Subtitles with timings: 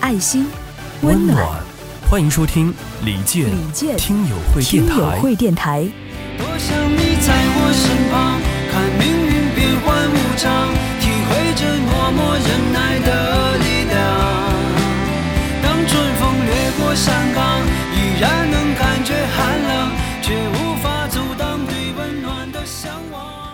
[0.00, 0.46] 爱心，
[1.02, 1.60] 温暖。
[2.08, 5.20] 欢迎收听李健李健听友会听友电台。
[5.20, 5.88] 会电台，
[6.38, 8.40] 多想你在我身旁，
[8.72, 13.94] 看命运变幻无常，体会着默默忍耐的力量。
[15.62, 17.60] 当春风掠过山岗，
[17.94, 23.49] 依然能感觉寒冷，却无法阻挡对温暖的向往。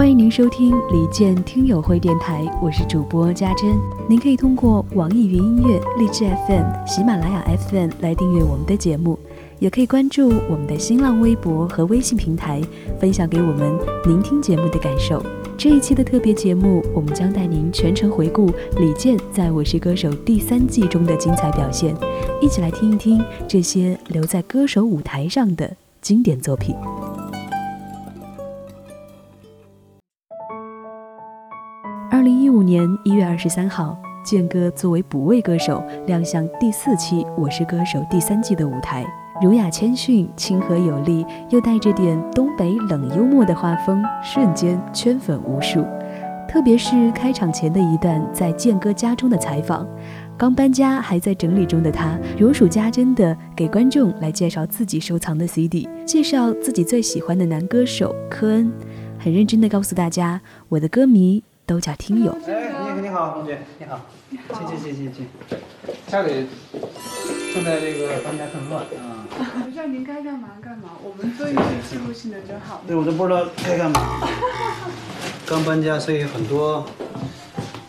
[0.00, 3.78] 欢迎您收听李健听友会电台，我是主播家珍。
[4.08, 9.18] 您可以通过网易云音乐、荔枝 FM、喜马拉雅 FM 来订阅我们的节目，
[9.58, 12.62] 也可以关注我们的新浪微博和微信平台，
[12.98, 15.22] 分享给我们您听节目的感受。
[15.58, 21.94] 这一期的特别节目，我们将带您全程回顾李健在《我是歌手》第三季中的精彩表现，
[22.40, 26.74] 一起来听一听这些留在歌手舞台上的经典作品。
[32.60, 39.02] 五年一月二十三号，健哥作为补位歌手亮相第四期《我是歌手》第三季的舞台，
[39.40, 45.86] 儒雅谦逊、亲和有力，又带着点东北冷幽默的画风，瞬间圈粉无数。
[46.46, 49.88] 特别是开场前的一段在健哥家中的采访，
[50.36, 58.70] 刚搬家还在整理中的他，如数家珍的给观众来介绍自己收藏的 CD，介绍自己最喜欢的男歌手科恩，
[59.18, 62.36] 很认真的告诉大家，我的歌迷都叫听友。
[62.48, 65.28] 哎，你你好，同学，你好，请请请请请。
[66.08, 66.44] 家里
[67.54, 69.22] 正在这个搬家很乱啊，
[69.62, 72.82] 不知道您该干嘛干嘛，我们做一些记录性的就好。
[72.88, 74.00] 对我都不知道该干嘛。
[75.46, 76.84] 刚搬家，所以很多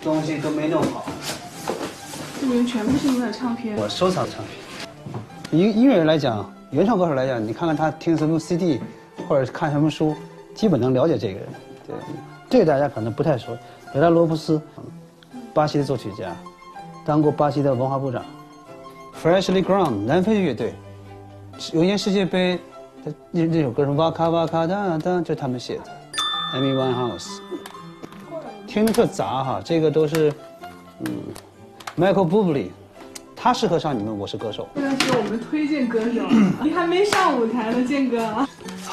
[0.04, 1.08] 东西都没弄好。
[2.40, 3.76] 这里面全部是您的唱片。
[3.78, 5.60] 我收藏唱片。
[5.60, 8.80] 音音乐人来讲，原创歌手来讲，你看看他听什么 CD，
[9.28, 10.16] 或者看什么书，
[10.54, 11.50] 基本能了解这个人。
[11.88, 11.96] 对，
[12.52, 13.58] 这个大家可能不太熟。
[13.96, 14.62] 维拉罗布斯，
[15.54, 16.36] 巴西的作曲家，
[17.06, 18.26] 当过巴西的文化部长。
[19.24, 20.74] Freshly Ground，南非的乐队，
[21.72, 22.60] 有一年世界杯，
[23.06, 25.84] 他那那首歌是哇咔哇卡哒哒，就是他们写的。
[26.54, 27.40] Amy Winehouse，
[28.68, 30.34] 听着特杂哈，这个都是，
[31.06, 31.10] 嗯
[31.98, 32.68] ，Michael Bublé，
[33.34, 34.64] 他适合上你们《我是歌手》。
[34.76, 36.28] 这个是我们推荐歌手，
[36.62, 38.46] 你还没上舞台呢，健哥。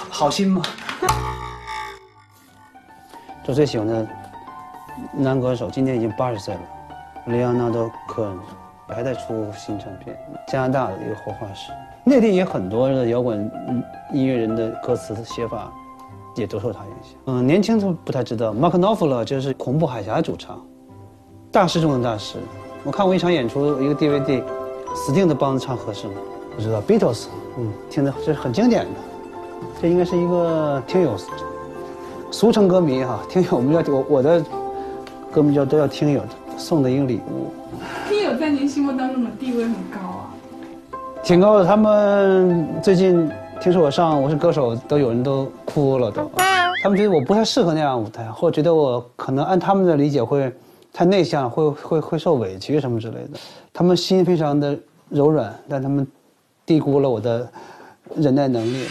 [0.09, 0.63] 好心吗？
[3.49, 4.07] 我最喜欢的
[5.11, 6.61] 男歌手，今年已经八十岁了，
[7.29, 8.39] 莱昂纳多·科恩，
[8.87, 10.15] 还在出新唱片，
[10.47, 11.73] 加拿大的一个活化石。
[12.05, 13.83] 内地也很多的摇滚嗯
[14.13, 15.73] 音乐人的歌词写法，
[16.37, 17.19] 也都受他影响。
[17.25, 20.63] 嗯，年轻都不太知道，Mark Knopfler 就是恐怖海峡主唱，
[21.51, 22.37] 大师中的大师。
[22.85, 24.45] 我看过一场演出，一个 DVD，
[24.95, 26.13] 死定的帮着唱合适吗。
[26.55, 28.91] 不知道 Beatles，嗯，听的这是很经典的。
[29.81, 31.17] 这应该是一个听友，
[32.31, 34.45] 俗称歌迷哈，听友我们要我我的
[35.33, 36.23] 歌迷叫都叫听友
[36.57, 37.51] 送的一个礼物，
[38.09, 40.35] 听友在您心目当中的地位很高啊。
[41.23, 41.65] 挺高的。
[41.65, 43.31] 他们最近
[43.61, 46.31] 听说我上《我是歌手》，都有人都哭了都，
[46.83, 50.53] 他们觉得我不太适合那样舞台，或者觉得我可能按他们的理解会
[50.93, 53.39] 太内向，会会会受委屈什么之类的。
[53.73, 54.79] 他们心非常的
[55.09, 56.07] 柔软，但他们
[56.67, 57.51] 低估了我的
[58.15, 58.85] 忍耐能力。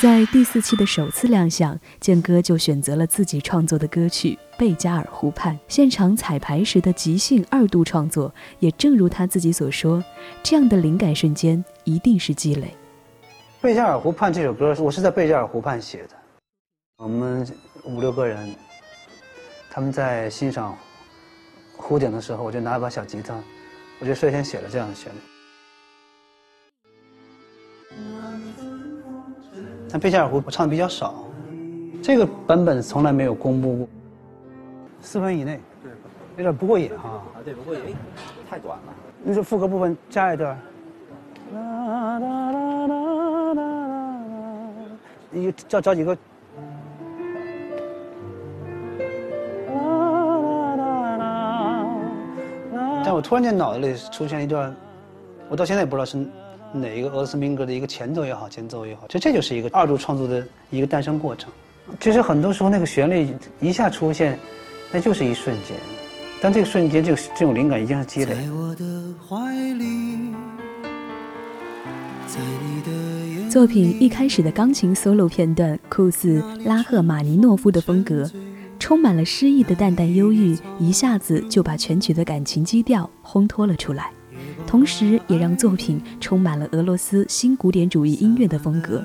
[0.00, 5.52] 在第四期的首次亮相，健哥就选择了自己创作的歌曲《贝加尔湖畔》。
[5.66, 10.00] 现场彩排时的即兴二度创作，也正如他自己所说，
[10.40, 12.68] 这样的灵感瞬间一定是积累。
[13.60, 16.10] 《贝加尔湖畔》这首歌，我是在贝加尔湖畔写的。
[16.98, 17.44] 我们
[17.82, 18.54] 五六个人，
[19.68, 20.78] 他们在欣赏
[21.76, 23.34] 湖景的时候，我就拿一把小吉他，
[23.98, 25.16] 我就率先写了这样的旋律。
[29.90, 31.14] 但贝加尔湖我唱的比较少，
[32.02, 33.88] 这个版本从来没有公布过，
[35.00, 35.58] 四分以内，
[36.36, 37.08] 有点不过瘾哈。
[37.08, 37.80] 啊，对，不过瘾，
[38.50, 38.84] 太短了。
[39.24, 40.56] 你说副歌部分加一段。
[41.54, 44.20] 啦啦啦啦啦啦啦，
[45.30, 46.16] 你找找几个。
[53.04, 54.76] 但我突然间脑子里出现一段，
[55.48, 56.18] 我到现在也不知道是
[56.72, 61.50] 哪一个俄罗斯民歌的一个前奏也好，前奏也好，这这就是一个二度创作的一个诞生过程。
[61.98, 64.38] 其实很多时候那个旋律一下出现，
[64.92, 65.76] 那就是一瞬间，
[66.42, 68.34] 但这个瞬间，这个这种灵感一定是积累。
[68.34, 68.84] 在我的
[69.26, 70.30] 怀里，
[72.26, 78.30] 在你的作品一开始的钢琴 solo 片段，酷似拉赫玛尼诺夫的风格，
[78.78, 84.10] 充满了诗意的淡淡忧郁，一下子就把全曲的感情基调烘托了出来，
[84.68, 89.02] 同时也让作品充满了俄罗斯新古典主义音乐的风格。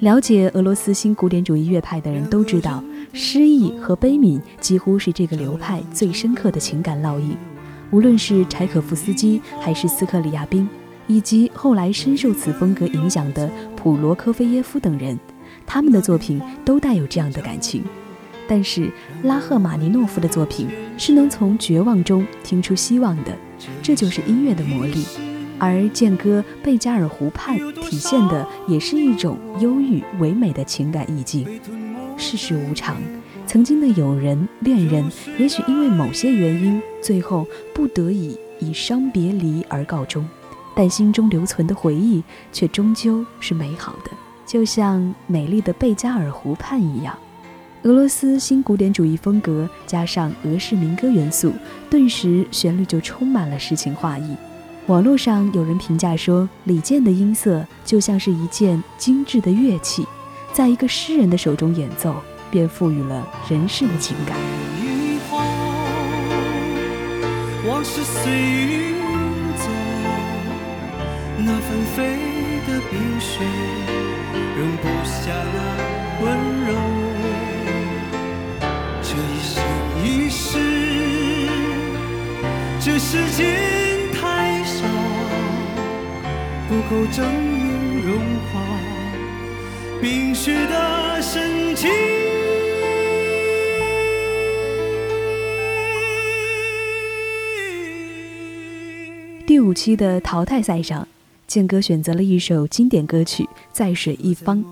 [0.00, 2.82] 了解俄罗斯新古典主义乐派的人都知道，
[3.12, 7.36] 诗意和悲悯几乎是这个流派最深刻的情感烙印。
[7.90, 10.66] 无论是柴可夫斯基，还是斯克里亚宾，
[11.06, 15.20] 以及后来深受此风格影响的普罗科菲耶夫等人，
[15.66, 17.84] 他们的作品都带有这样的感情。
[18.48, 18.90] 但是
[19.24, 20.66] 拉赫玛尼诺夫的作品
[20.96, 23.36] 是能从绝望中听出希望的，
[23.82, 25.04] 这就是音乐的魔力。
[25.58, 31.46] 而剑歌《贝加尔湖畔》体现的也是一种忧郁唯美的情感意境。
[32.16, 32.96] 世事无常，
[33.46, 40.28] 曾经的友人、恋人，也许因为某些原因，最后不得已以伤别离而告终，
[40.74, 42.22] 但心中留存的回忆
[42.52, 44.10] 却终究是美好的，
[44.44, 47.16] 就像美丽的贝加尔湖畔一样。
[47.84, 51.52] 俄罗斯新古典主义风格加上俄式民歌元素，
[51.90, 54.36] 顿时旋律就充满了诗情画意。
[54.86, 60.06] 网络上有人评价说，李健的音色就像是一件精致的乐器，
[60.52, 62.14] 在一个诗人的手中演奏，
[62.52, 64.36] 便赋予了人世的情感。
[67.68, 68.94] 往事随云
[69.56, 69.64] 走，
[71.36, 72.16] 那纷飞
[72.64, 73.40] 的冰雪，
[74.56, 76.32] 容不下那温
[76.68, 77.01] 柔。
[80.34, 80.58] 是，
[82.80, 83.54] 这时间
[84.14, 84.86] 太少，
[86.68, 88.16] 不够证明融
[88.50, 88.60] 化
[90.00, 91.86] 冰雪的神奇。
[99.46, 101.06] 第五期的淘汰赛上，
[101.46, 104.64] 健哥选择了一首经典歌曲《在水一方》。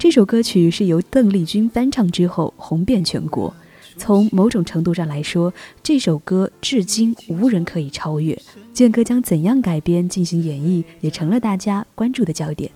[0.00, 3.54] 这首歌曲是由邓丽君翻唱之后红遍全国。
[3.96, 5.52] 从某种程度上来说，
[5.82, 8.38] 这首歌至今无人可以超越。
[8.72, 12.70] 健哥将怎样改编进行演绎，也成了大家关注的焦点。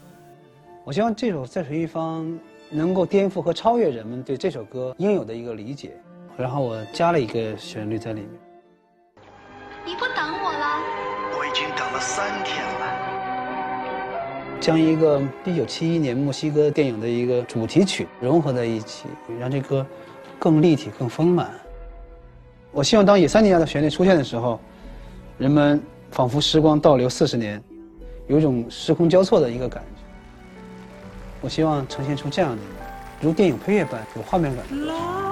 [0.84, 2.24] 我希望这首《在水一方》
[2.70, 5.92] 能够颠覆和超越人们对这首歌应有的一个理解，
[6.36, 8.30] 然后我加了一个旋律在里面。
[9.84, 10.82] 你不等我了？
[11.38, 13.20] 我已经等了三天了。
[14.60, 19.06] 将一个1971年墨西哥电影的一个主题曲融合在一起，
[19.38, 19.86] 让这歌
[20.40, 21.48] 更立体、更丰满。
[22.72, 24.58] 我希望当野三尼亚的旋律出现的时候，
[25.38, 27.62] 人们仿佛时光倒流四十年，
[28.26, 30.02] 有一种时空交错的一个感觉。
[31.42, 32.62] 我希望呈现出这样的
[33.20, 35.29] 如电影配乐般有画面感的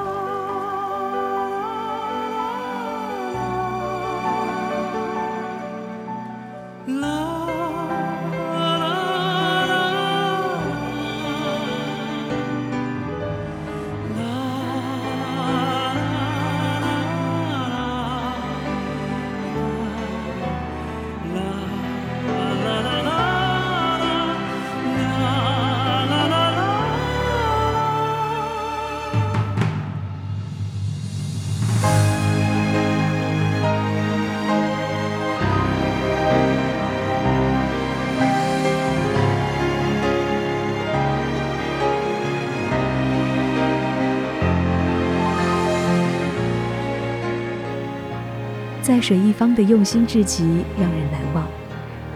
[48.89, 51.47] 在水一方的用心至极，让人难忘。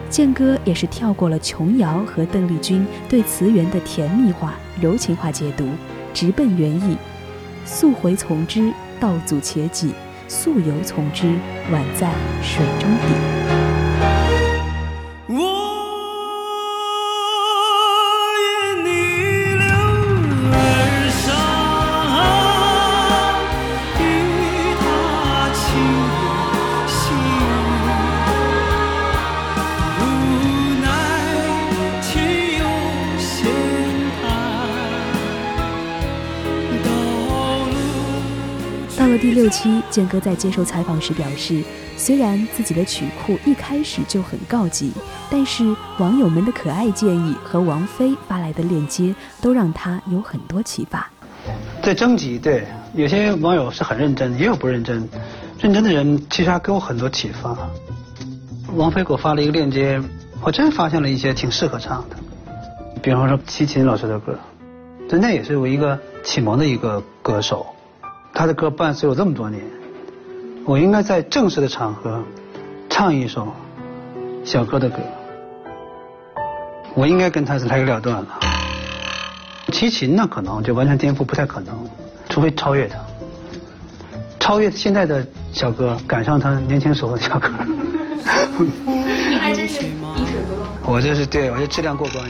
[0.09, 5.69] 健哥也是跳过了琼瑶和邓丽君对词源的甜蜜化、柔情化解读，
[6.15, 6.97] 直奔原意。
[7.63, 9.89] 溯洄从之，道阻且跻；
[10.27, 11.27] 溯游从之，
[11.71, 12.11] 宛在
[12.41, 13.62] 水中底。
[39.93, 41.61] 健哥在接受采访时表示，
[41.95, 44.91] 虽然自己的曲库一开始就很告急，
[45.29, 45.63] 但是
[45.99, 51.07] 网友们的可爱建议和王菲发来的链接，都让他有很多启发。
[51.83, 55.07] 在征集，对，有些网友是很认真，也有不认真。
[55.59, 57.55] 认真的人其实还给我很多启发。
[58.75, 60.01] 王菲给我发了一个链接，
[60.41, 62.15] 我真发现了一些挺适合唱的，
[63.03, 64.39] 比方说齐秦老师的歌，
[65.07, 67.67] 真的也是我一个启蒙的一个歌手，
[68.33, 69.61] 他的歌伴随我这么多年，
[70.65, 72.23] 我应该在正式的场合
[72.89, 73.51] 唱一首
[74.45, 74.97] 小哥的歌，
[76.95, 78.39] 我应该跟他是来个了断了。
[79.73, 81.75] 齐秦那可能就完全颠覆不太可能，
[82.29, 82.97] 除非超越他，
[84.39, 87.49] 超越现在的小哥，赶上他年轻时候的小哥。
[88.85, 89.89] 你还真是一水
[90.49, 90.55] 不
[90.87, 90.93] 漏。
[90.93, 92.23] 我这是对，我这质量过关。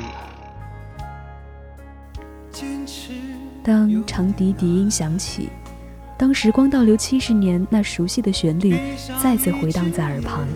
[3.64, 5.50] 当长笛笛音响起，
[6.24, 8.80] 当时光倒流七十年那熟悉的旋律
[9.22, 10.48] 再次回荡在耳旁，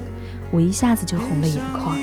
[0.50, 2.00] 我一下子就红了眼眶。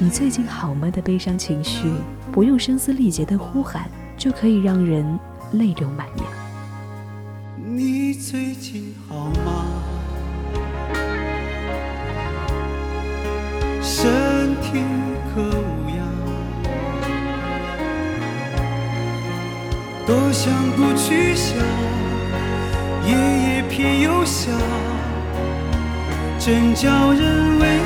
[0.00, 1.88] 你最近好吗的悲伤情绪，
[2.32, 5.16] 不用声嘶力竭的呼喊，就可以让人
[5.52, 6.26] 泪流满面。
[7.56, 9.64] 你最近好吗？
[13.80, 14.82] 身体
[15.32, 16.02] 可无恙？
[20.04, 21.56] 多想不去想，
[23.06, 24.52] 夜夜偏又想，
[26.38, 27.78] 真叫人为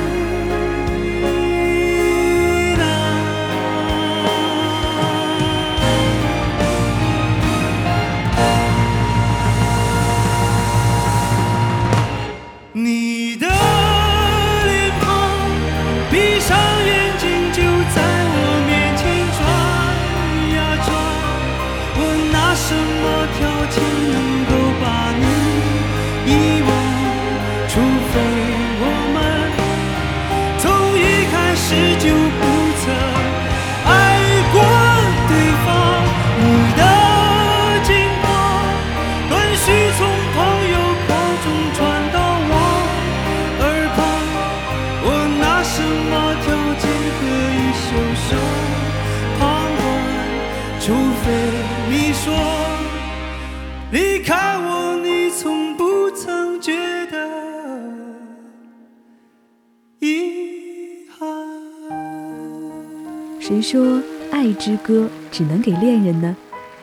[63.59, 64.01] 谁说
[64.31, 66.33] 爱之歌只能给恋人呢？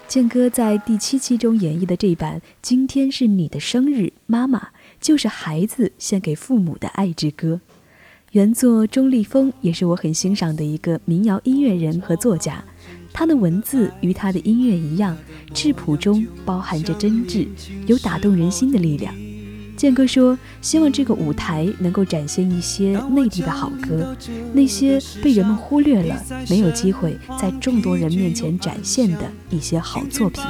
[0.06, 4.58] 健哥在第七期中演绎的这版《今天是你的生日，妈妈》，
[5.00, 7.62] 就是孩子献给父母的爱之歌。
[8.32, 12.62] 原作钟立风也是我很欣赏的一个民谣音乐人和作家，
[13.10, 15.16] 他的文字与他的音乐一样，
[15.54, 17.48] 质朴中包含着真挚，
[17.86, 19.14] 有打动人心的力量。
[19.76, 24.16] 健哥说：“希望这个舞台能够展现一些内地的好歌，
[24.54, 30.42] 那些被人们忽略了、没有机会在众多人面前展现的一些好作品。”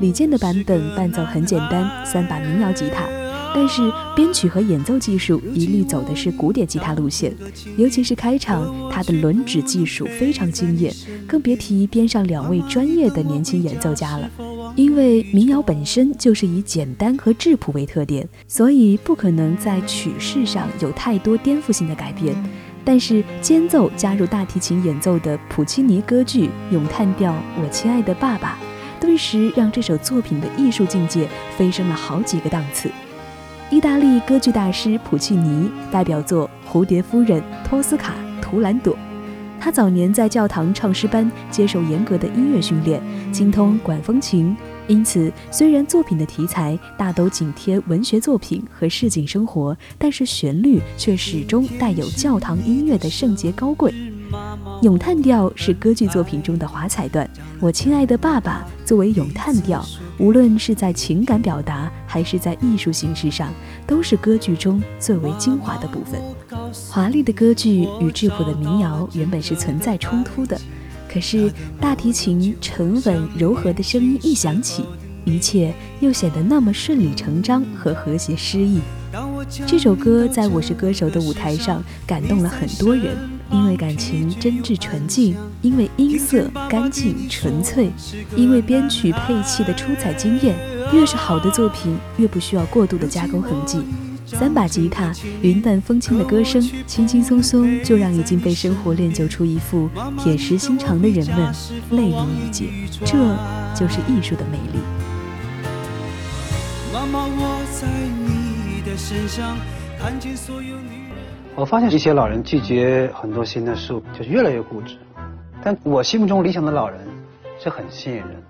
[0.00, 3.06] 李健的版本伴奏很简单，三把民谣吉他，
[3.54, 3.80] 但是
[4.16, 7.32] 编曲和演奏技术一律走的是古典吉他路线，
[7.76, 10.92] 尤其是开场，他的轮指技术非常惊艳，
[11.28, 14.28] 更别提边上两位专业的年轻演奏家了。
[14.76, 22.34] 因为民谣本身就是以简单和质朴为特点，所以不可能在曲式上有太多颠覆性的改变。
[22.84, 28.58] 但是间奏加入大提琴演奏的普契尼歌剧《咏叹调我亲爱的爸爸》，
[29.00, 32.90] 顿时让这首作品的艺术境界飞升了好几个档次。
[33.70, 38.94] 意大利歌剧大师普契尼代表作《蝴蝶夫人》《托斯卡》《图兰朵》。
[39.64, 43.00] 他早年在教堂唱诗班接受严格的音乐训练，
[43.32, 44.54] 精通管风琴，
[44.86, 53.90] 因此虽然作品的题材大都紧贴文学作品和市井生活，但是旋律却始终带有教堂音乐的圣洁高贵。
[54.82, 57.28] 咏叹调是歌剧作品中的华彩段，
[57.60, 59.82] 我亲爱的爸爸作为咏叹调，
[60.18, 63.50] 无论是在情感表达还是在艺术形式上，
[63.86, 66.20] 都是歌剧中最为精华的部分。
[66.90, 70.60] 华丽的歌剧与质朴的民谣原本是存在冲突的，
[71.08, 71.50] 可是
[71.80, 74.84] 大提琴沉稳柔和的声音一响起，
[75.24, 78.80] 一切又显得那么顺理成章和和谐诗意。
[79.66, 83.16] 这首歌在我是歌手的舞台上感动了很多人，
[83.54, 87.88] 因为感情真挚纯净，因为音色干净纯粹，
[88.34, 90.56] 因为编曲配器的出彩惊艳。
[90.92, 93.78] 越是好的作品，越不需要过度的加工痕迹。
[94.26, 101.54] 三把吉他，云淡风轻的歌声，轻轻松松就让已经被生活练就出一副铁石心肠的人们
[101.90, 102.64] 泪如雨结。
[103.04, 103.14] 这
[103.74, 104.80] 就是艺术的魅力。
[106.92, 107.86] 妈妈，我在
[108.26, 109.56] 你的身上
[110.00, 110.83] 看见所有。
[111.56, 114.96] 我发现一些老人拒绝很多新的事物，就是越来越固执。
[115.62, 117.00] 但我心目中理想的老人
[117.60, 118.42] 是很吸引人。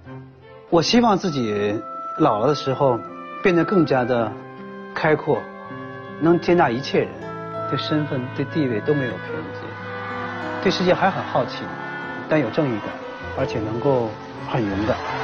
[0.70, 1.78] 我希望自己
[2.18, 2.98] 老了的时候
[3.42, 4.32] 变得更加的
[4.94, 5.38] 开阔，
[6.20, 7.10] 能接纳一切人，
[7.68, 9.62] 对身份、对地位都没有偏见，
[10.62, 11.62] 对世界还很好奇，
[12.26, 12.88] 但有正义感，
[13.38, 14.08] 而且能够
[14.48, 15.23] 很勇敢。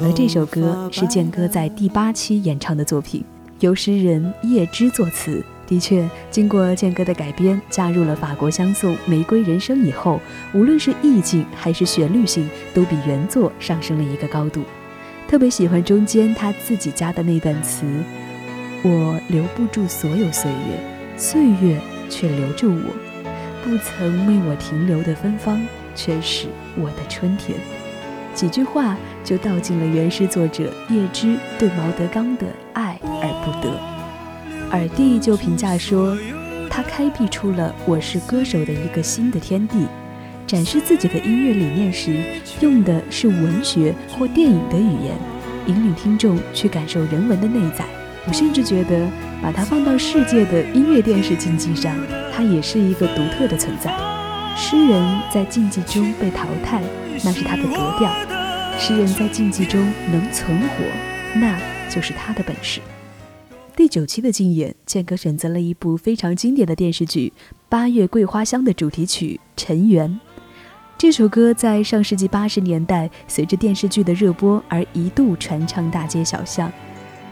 [0.00, 3.22] 老了》这首歌是健哥在第八期演唱的作品，
[3.58, 5.44] 由诗人叶芝作词。
[5.66, 10.18] 的确，经过健哥的改编，加入了法国香颂《玫瑰人生》以后，
[10.54, 14.62] 无论是意境还是旋律性，都比原作上升了一个高度。
[15.28, 17.84] 特别喜欢中间他自己加的那段词
[18.82, 20.80] ：“我留不住所有岁月，
[21.18, 21.78] 岁月
[22.08, 22.90] 却留住我；
[23.62, 25.60] 不曾为我停留的芬芳，
[25.94, 26.46] 却是
[26.78, 27.58] 我的春天。”
[28.32, 33.72] 几句话就道尽了原诗作者叶芝对毛德刚的爱而不得。
[34.70, 36.16] 尔弟就评价说，
[36.68, 39.86] 他开辟出了我是歌手的一个新的天地。
[40.46, 42.24] 展示自己的音乐理念时，
[42.60, 45.16] 用的是文学或电影的语言，
[45.66, 47.84] 引领听众去感受人文的内在。
[48.26, 49.08] 我甚至觉得，
[49.40, 51.96] 把它放到世界的音乐电视竞技上，
[52.34, 53.92] 它也是一个独特的存在。
[54.56, 56.82] 诗人在竞技中被淘汰，
[57.24, 58.10] 那是他的格调；
[58.82, 59.78] 诗人在竞技中
[60.10, 61.60] 能存活，那
[61.90, 62.80] 就是他的本事。
[63.76, 67.30] 第九期的竞演，健哥选择了一部非常经典的电视剧
[67.68, 70.08] 《八月桂花香》的主题曲《尘缘》。
[70.96, 76.72] 这首歌在上世纪八十年代，随着电视剧的热播而一度传唱大街小巷。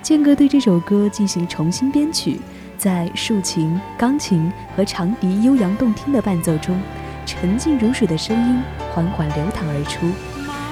[0.02, 2.38] 健哥对这首歌进行重新编曲，
[2.76, 6.78] 在竖琴、钢琴和长笛悠扬动听的伴奏中，
[7.24, 8.60] 沉静如水的声音
[8.92, 10.06] 缓缓流淌而出，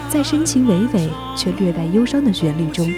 [0.08, 2.90] 在深情娓娓却略带忧伤的旋律中，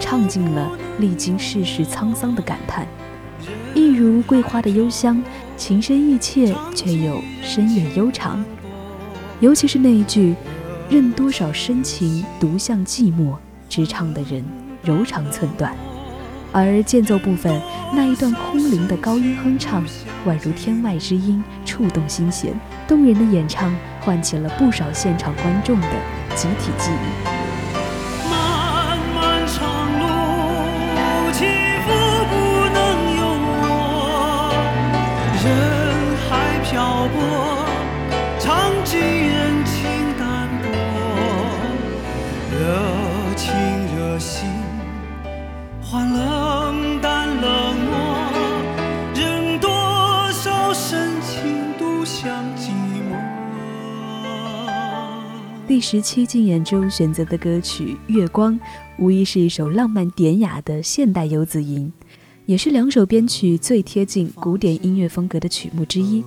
[0.00, 2.86] 唱尽了历经世事沧桑的感叹。
[3.74, 5.22] 一如桂花的幽香，
[5.56, 8.44] 情深意切却又深远悠长。
[9.40, 10.34] 尤其是那一句
[10.90, 13.34] “任多少深情独向寂寞”，
[13.68, 14.44] 直唱的人
[14.82, 15.74] 柔肠寸断。
[16.52, 17.60] 而间奏部分
[17.92, 19.84] 那一段空灵的高音哼唱，
[20.26, 22.58] 宛如天外之音，触动心弦。
[22.88, 23.74] 动人的演唱
[24.06, 25.88] 唤起了不少现场观众的
[26.36, 26.94] 集体记忆。
[28.30, 29.66] 漫漫长
[29.98, 30.06] 路，
[31.32, 31.44] 起
[31.82, 31.90] 伏
[32.30, 32.34] 不
[32.72, 32.78] 能
[33.18, 33.22] 由
[33.66, 34.54] 我，
[35.42, 35.44] 人
[36.22, 36.30] 海
[36.62, 36.70] 漂
[37.08, 37.65] 泊，
[55.88, 58.52] 十期竞演中选择的歌曲《月光》，
[58.98, 61.92] 无疑是一首浪漫典雅的现代游子吟，
[62.44, 66.24] 也是两首编曲最贴近古典音乐风格的曲目之一。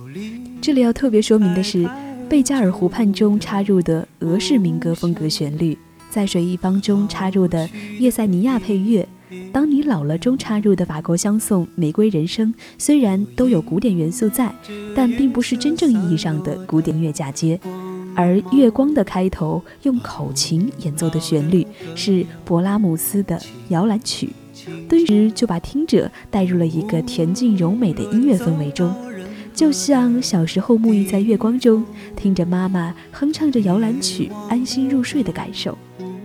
[0.62, 1.86] 这里要特别说明的是，
[2.26, 5.76] 贝加尔湖畔中插入的俄式民歌风格旋律，
[6.08, 7.68] 在水一方中插入的
[7.98, 9.06] 叶塞尼亚配乐，
[9.52, 14.54] 当你老了中插入的法国香颂《玫瑰人生》，虽然都有古典元素在，
[14.96, 17.60] 但并不是真正意义上的古典音乐嫁接。
[18.14, 24.30] 而《月光》的开头用口琴演奏的旋律是勃拉姆斯的摇篮曲，
[24.88, 28.94] 顿时就把听者带入了一个恬静柔美的音乐氛围中，
[29.54, 31.84] 就像小时候沐浴在月光中，
[32.16, 35.76] 听着妈妈哼唱着摇篮曲，安心入睡的感受。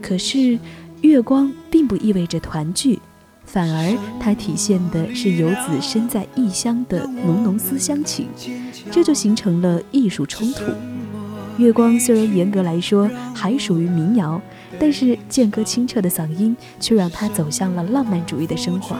[0.01, 0.57] 可是，
[1.01, 2.99] 月光并不意味着团聚，
[3.45, 8.27] 反而它体现的是游子身在异乡的浓浓思乡情，
[8.91, 10.63] 这就形成了艺术冲突。
[11.57, 14.41] 月光虽然严格来说还属于民谣，
[14.77, 18.97] 但是健哥清澈的嗓音却让他走向了浪漫主义的升华，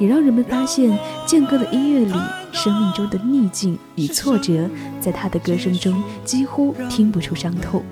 [0.00, 2.14] 也让人们发现健哥的音乐里
[2.50, 4.68] 生命中的逆境与挫折，
[5.00, 7.82] 在他的歌声中几乎听不出伤痛，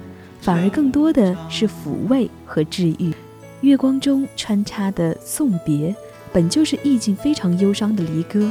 [0.40, 3.12] 反而更多的是抚慰和治愈。
[3.60, 5.94] 月光中穿插的送别，
[6.32, 8.50] 本就是意境非常忧伤的离歌，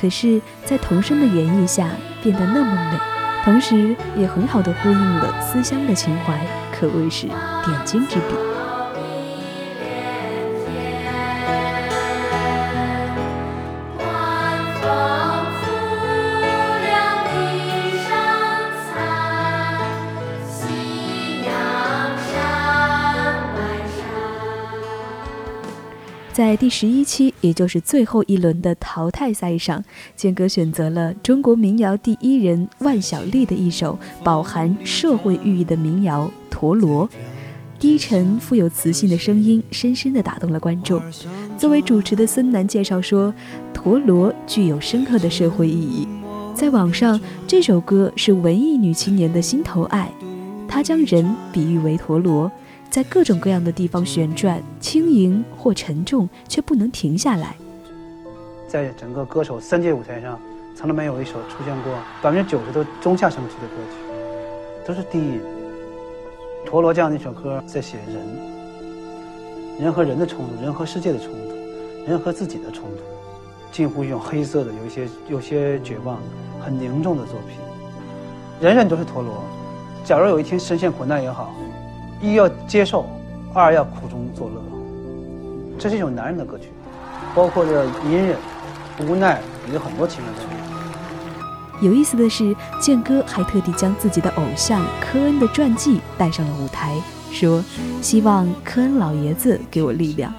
[0.00, 3.17] 可是，在童声的演绎下变得那么美。
[3.44, 6.38] 同时，也很好的呼应了思乡的情怀，
[6.72, 8.57] 可谓是点睛之笔。
[26.38, 29.82] 在第十一期，也就是最后一轮的淘汰赛上，
[30.14, 37.08] 健哥选择了中国民谣第一人万晓利的一首饱含社会寓意的民谣《陀螺》。
[37.80, 41.02] 低沉富有磁性的声音深深地打动了观众。
[41.56, 43.34] 作为主持的孙楠介绍说，
[43.74, 46.06] 陀螺具有深刻的社会意义。
[46.54, 50.08] 在网上，这首歌是文艺女青年的心头爱。
[50.68, 52.48] 她将人比喻为陀螺，
[52.90, 57.54] 在各种各样的地方旋转，轻盈或沉重，却不能停下来。
[58.66, 60.40] 在整个歌手三界舞台上，
[60.74, 63.96] 从来没有一首出现过百分之九十都中下升期的歌曲，
[64.86, 65.40] 都是低音。
[66.64, 68.16] 陀螺这样的一首歌在写人，
[69.80, 73.02] 人和人的冲突，人和世界的冲突，人和自己的冲突，
[73.70, 76.18] 近乎一种黑色的，有一些有些绝望，
[76.60, 77.58] 很凝重的作品。
[78.60, 79.44] 人人都是陀螺，
[80.04, 81.54] 假如有一天深陷苦难也好，
[82.20, 83.06] 一要接受，
[83.54, 84.62] 二要苦中作乐。
[85.78, 86.64] 这是一种男人的歌曲，
[87.34, 88.36] 包括这隐忍、
[89.00, 89.40] 无奈，
[89.72, 90.58] 有很多情感在里面。
[91.80, 96.96] 有意思的是，健哥还特地将自己的偶像科恩的传记带上了舞台，
[97.30, 97.64] 说
[98.02, 100.32] 希望科恩老爷子给我力量。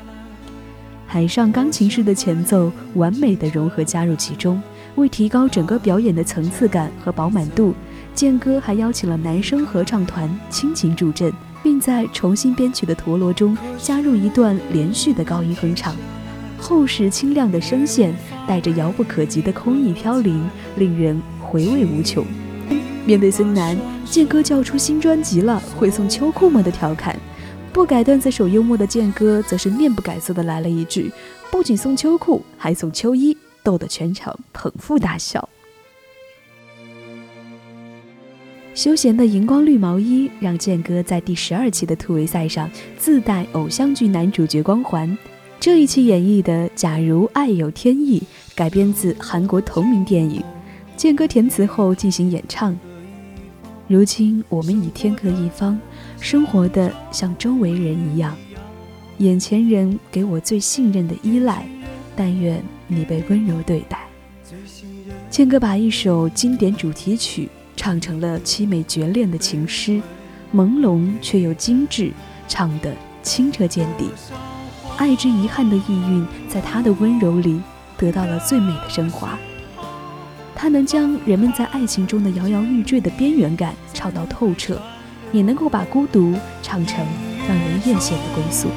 [1.07, 4.61] 海上钢琴式的前奏完美的融合加入其中，
[4.95, 7.73] 为提高整个表演的层次感和饱满度，
[8.13, 15.95] 健哥还邀请了男声合唱团倾情助阵，并在重新编曲的陀螺中加入一段连续的高音哼唱。
[16.57, 18.13] 厚实清亮的声线
[18.47, 22.25] 带着遥不可及的空意飘零，令人回味无穷。
[23.05, 27.17] 面对孙楠，健哥叫出新专辑了，会送秋裤吗的调侃。
[27.71, 31.11] 不改段子手幽默的健哥则是面不改色的来了一句
[31.49, 35.47] ：“不仅送秋裤，还送秋衣”，逗得全场捧腹大笑。
[38.79, 45.17] 休闲的荧光绿毛衣让健哥在第十二期的突围赛上自带偶像剧男主角光环。
[45.59, 48.21] 这一期演绎的《假如爱有天意》
[48.55, 50.41] 改编自韩国同名电影，
[50.95, 52.73] 健哥填词后进行演唱。
[53.89, 55.77] 如今我们已天各一方，
[56.21, 58.33] 生活的像周围人一样，
[59.17, 61.67] 眼前人给我最信任的依赖，
[62.15, 63.99] 但愿你被温柔对待。
[65.29, 70.01] 健哥把一首经典主题曲唱成了凄美绝恋的情诗，
[70.53, 72.11] 朦胧却又精致，
[72.45, 74.09] 唱得清澈见底。
[74.97, 77.61] 爱之遗憾的意蕴，在他的温柔里
[77.97, 79.39] 得到了最美的升华。
[80.53, 84.77] 他能将人们在爱情中的摇摇欲坠的边缘感唱到透彻，
[85.31, 86.99] 也能够把孤独唱成
[87.47, 88.67] 让人艳羡的归宿。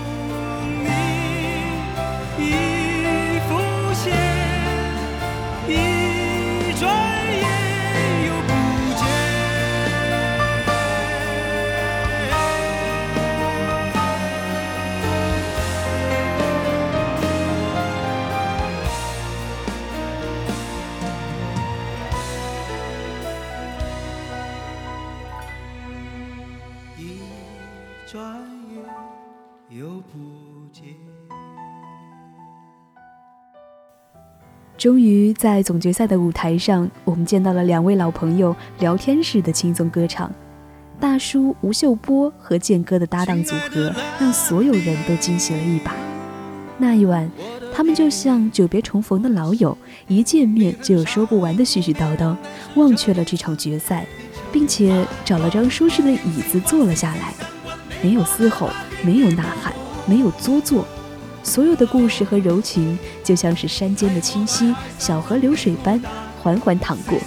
[34.82, 40.28] 终于在总决赛的舞台上，我们见到了两位老朋友聊天式的轻松歌唱。
[40.98, 45.94] 大叔吴秀波和健哥的搭档组合，让所有人都惊喜了一把。
[46.78, 47.30] 那一晚，
[47.72, 52.34] 他们就像久别重逢的老友，一见面就有说不完的絮絮叨叨，
[52.74, 54.04] 忘却了这场决赛，
[54.50, 57.32] 并且找了张舒适的椅子坐了下来，
[58.02, 58.68] 没有嘶吼，
[59.04, 59.72] 没有呐喊，
[60.08, 60.84] 没有作作。
[61.42, 66.00] 所有的故事和柔情，就像是山间的清溪、小河流水般
[66.40, 67.18] 缓缓淌过。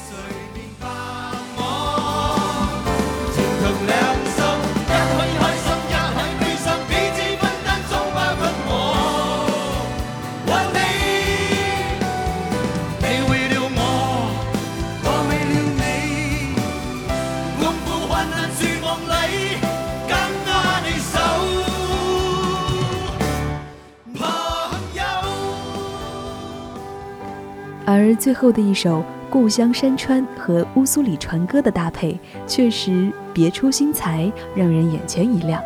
[28.05, 28.99] 而最后的一首
[29.31, 32.15] 《故乡山川》和乌苏里船歌的搭配，
[32.45, 35.59] 确实别出心裁，让人眼前一亮。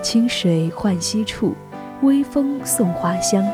[0.00, 1.52] 清水浣溪处，
[2.02, 3.44] 微风送花香。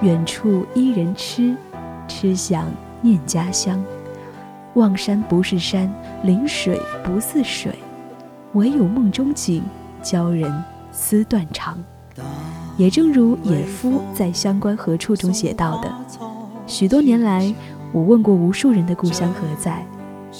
[0.00, 1.54] 远处伊人痴，
[2.08, 2.66] 痴想
[3.00, 3.80] 念家乡。
[4.74, 5.88] 望山不是山，
[6.24, 7.72] 临水不似水，
[8.54, 9.62] 唯有梦中景，
[10.02, 10.52] 教人
[10.90, 11.78] 思断肠。
[12.76, 15.94] 也正如野夫在《相关何处》中写到的。
[16.68, 17.52] 许多年来，
[17.92, 19.84] 我问过无数人的故乡何在，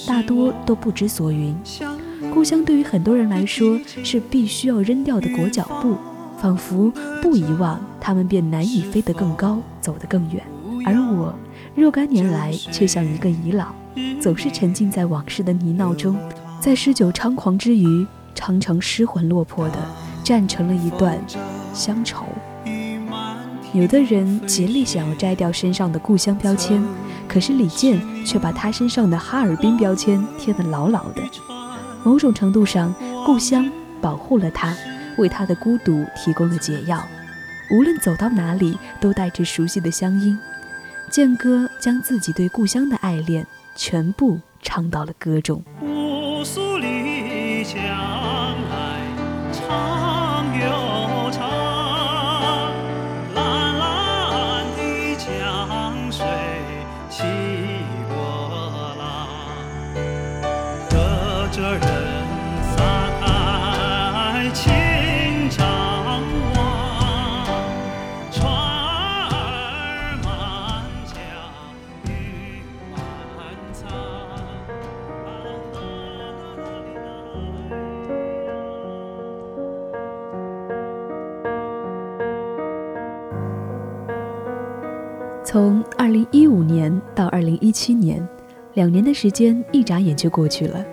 [0.07, 1.57] 大多都不知所云。
[2.31, 5.95] 故乡对于很多人来说是必须要扔掉的裹脚布，
[6.37, 10.43] 仿佛不遗忘，他们便难以飞得更高，走得更远。
[10.85, 11.33] 而我
[11.75, 13.65] 若干年来却像一个遗老，
[14.21, 16.15] 总是沉浸在往事的泥淖中，
[16.61, 19.77] 在诗酒猖狂之余，常常失魂落魄地
[20.23, 21.19] 站成了一段
[21.73, 22.23] 乡愁。
[23.79, 26.83] 有的人竭力想要摘掉身上的故乡标签，
[27.29, 31.23] 可是李健却把他身上的哈尔滨标签贴得牢牢的。
[32.03, 32.93] 某种程度上，
[33.25, 34.75] 故乡保护了他，
[35.17, 37.01] 为他的孤独提供了解药。
[37.71, 40.37] 无论走到哪里，都带着熟悉的乡音。
[41.09, 45.63] 健哥将自己对故乡的爱恋全部唱到了歌中。
[85.51, 88.23] 从二零一五年到二零一七年，
[88.75, 90.85] 两年的时间一眨眼就过去了。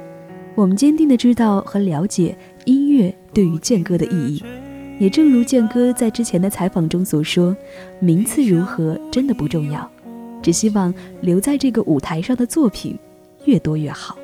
[0.55, 4.43] 我们坚定的知道和了解音乐对于健哥的意义，
[4.99, 7.55] 也正如健哥在之前的采访中所说，
[8.01, 9.87] 名次如何真的不重要，
[10.41, 12.99] 只希望留在这个舞台上的作品
[13.45, 14.17] 越多越好。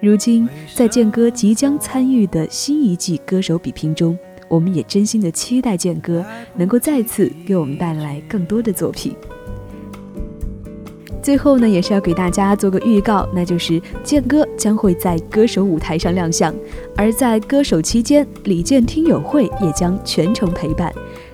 [0.00, 6.24] 如今，在健哥即将参与的新一季歌手比拼中，我们也真心的期待健哥
[6.56, 9.14] 能够再次给我们带来更多的作品。
[11.26, 16.54] 最后呢，也是要给大家做个预告，那就是健哥将会在歌手舞台上亮相，
[16.96, 20.92] 而在歌手期间，李健听友会也将全程陪伴。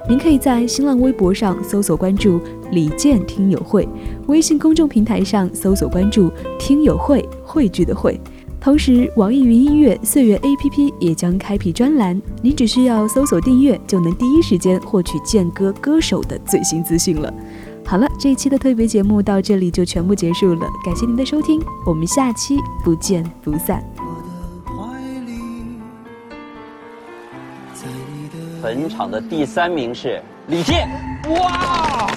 [0.09, 3.87] 您可以在新浪微博上搜索关注李健听友会，
[4.29, 8.19] 微信公众平台上搜索关注听友会汇聚的会。
[8.59, 17.31] 同时，网易云音乐岁月 APP 也将开辟专栏，您只需要搜索订阅，就能第一时间获取健哥歌手的最新资讯了。
[17.85, 23.85] 好了，这一期的特别节目到这里就全部结束了，感谢您的收听，我们下期不见不散。
[28.63, 30.89] 本场的第三名是李健，
[31.29, 32.11] 哇！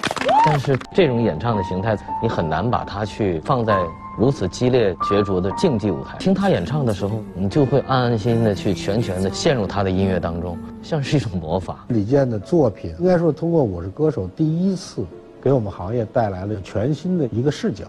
[0.46, 3.84] 但是这种演唱的形态，你很难把它去放在
[4.18, 6.18] 如此激烈角逐的竞技舞台。
[6.20, 11.84] 听他演唱的时候，你就会安安心心的去全全的陷入他的音乐当中，像是一种魔法。
[11.90, 15.04] 李健的作品，应该说通过《我是歌手》第一次。
[15.46, 17.86] 给我们行业带来了全新的一个视角。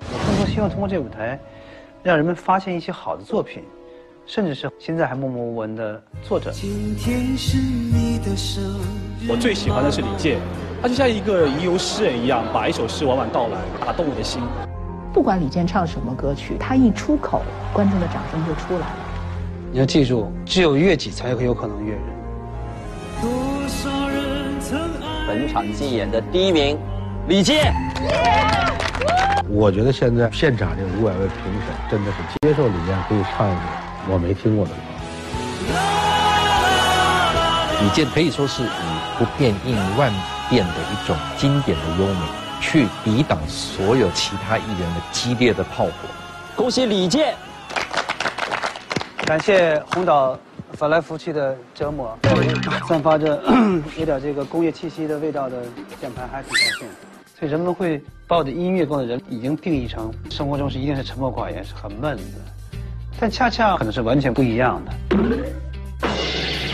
[0.00, 1.40] 我更多希望通过这舞台，
[2.02, 3.62] 让人们发现一些好的作品，
[4.26, 6.52] 甚至是现在还默默无闻的作者。
[9.26, 10.38] 我最喜欢的是李健，
[10.82, 14.42] 他就像一个吟游诗人一样，把一首诗娓娓道来，打动我的心。
[15.10, 17.40] 不管李健唱什么歌曲，他一出口，
[17.72, 18.94] 观众的掌声就出来了。
[19.72, 22.02] 你要记住，只有悦己才有可能悦人。
[25.26, 26.76] 本场竞演的第一名。
[27.30, 27.72] 李健，
[29.48, 33.60] 我觉得现在现场这五百位评审真的是接受李健可以唱一首
[34.08, 34.76] 我没听过的歌。
[37.84, 38.68] 李健可以说是以
[39.16, 40.12] 不变应万
[40.48, 42.20] 变的一种经典的优美，
[42.60, 45.92] 去抵挡所有其他艺人的激烈的炮火。
[46.56, 47.36] 恭喜李健！
[49.24, 50.36] 感谢红岛
[50.72, 52.18] 翻来覆去的折磨，
[52.88, 53.40] 散发着
[53.96, 55.62] 有点这个工业气息的味道的
[56.00, 56.88] 键盘还挺高兴。
[57.40, 62.22] 所以人们会把我的音乐跟我的人已经定义成生活中是一定是沉默寡言，是很闷的，
[63.18, 64.92] 但恰恰可能是完全不一样的。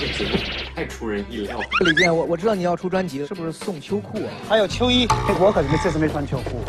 [0.01, 0.31] 这个节目
[0.75, 1.57] 太出人意料。
[1.85, 4.31] 李健，我我知道你要出专辑，是不是送秋裤啊？
[4.49, 5.07] 还有秋衣，
[5.39, 6.61] 我可是这次没穿秋裤，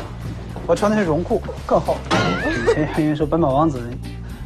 [0.67, 1.97] 我穿的是绒裤，更厚。
[2.11, 3.81] 以前还有人说白马王子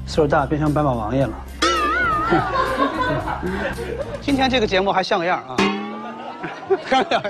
[0.07, 1.33] 岁数大变成白马王爷了。
[4.21, 5.57] 今天这个节目还像个样啊？
[6.89, 7.21] 像样。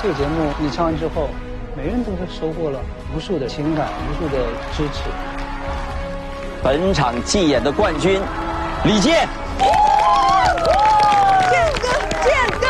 [0.00, 1.28] 这个节目你唱完之后，
[1.76, 2.78] 每个人都是收获了
[3.12, 4.44] 无数的情感、无数的
[4.76, 5.10] 支持。
[6.62, 8.20] 本场竞演的冠军，
[8.84, 9.26] 李健。
[11.50, 11.88] 健哥，
[12.22, 12.30] 健
[12.60, 12.66] 哥。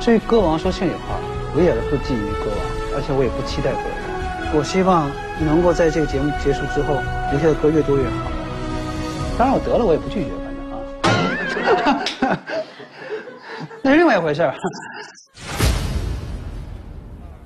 [0.00, 1.18] 至于歌王说心里话，
[1.56, 2.58] 我也不觊觎歌王，
[2.94, 4.56] 而且我也不期待歌王。
[4.56, 6.94] 我希望能够在这个节目结束之后，
[7.32, 8.10] 留下的歌越多越好。
[9.36, 10.30] 当然我得了，我也不拒绝，
[11.02, 12.38] 反正啊。
[13.82, 14.54] 那是另外一回事儿。